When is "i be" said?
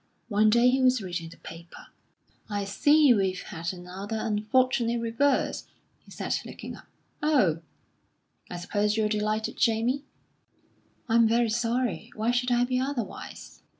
12.51-12.79